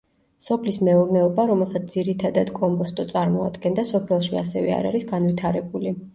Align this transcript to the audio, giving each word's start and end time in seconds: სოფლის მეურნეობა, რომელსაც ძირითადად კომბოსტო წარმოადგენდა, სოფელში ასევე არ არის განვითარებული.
სოფლის 0.43 0.77
მეურნეობა, 0.87 1.45
რომელსაც 1.51 1.93
ძირითადად 1.97 2.49
კომბოსტო 2.57 3.07
წარმოადგენდა, 3.13 3.87
სოფელში 3.93 4.43
ასევე 4.43 4.75
არ 4.81 4.91
არის 4.95 5.09
განვითარებული. 5.15 5.97